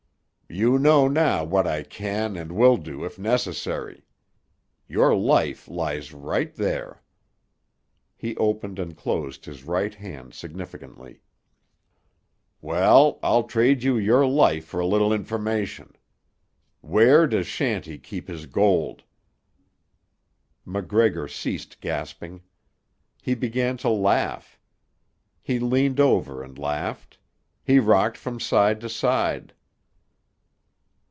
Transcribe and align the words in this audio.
You 0.53 0.77
know 0.77 1.07
now 1.07 1.45
what 1.45 1.65
I 1.65 1.81
can 1.81 2.35
and 2.35 2.51
will 2.51 2.75
do 2.75 3.05
if 3.05 3.17
necessary. 3.17 4.03
Your 4.85 5.15
life 5.15 5.69
lies 5.69 6.11
right 6.11 6.53
there." 6.53 7.01
He 8.17 8.35
opened 8.35 8.77
and 8.77 8.97
closed 8.97 9.45
his 9.45 9.63
right 9.63 9.95
hand 9.95 10.33
significantly. 10.33 11.21
"Well, 12.59 13.17
I'll 13.23 13.43
trade 13.43 13.83
you 13.83 13.95
your 13.97 14.27
life 14.27 14.65
for 14.65 14.81
a 14.81 14.85
little 14.85 15.13
information. 15.13 15.95
Where 16.81 17.27
does 17.27 17.47
Shanty 17.47 17.97
keep 17.97 18.27
his 18.27 18.45
gold?" 18.45 19.03
MacGregor 20.65 21.29
ceased 21.29 21.79
gasping. 21.79 22.41
He 23.21 23.35
began 23.35 23.77
to 23.77 23.89
laugh. 23.89 24.59
He 25.41 25.59
leaned 25.59 26.01
over 26.01 26.43
and 26.43 26.59
laughed. 26.59 27.19
He 27.63 27.79
rocked 27.79 28.17
from 28.17 28.41
side 28.41 28.81
to 28.81 28.89
side. 28.89 29.53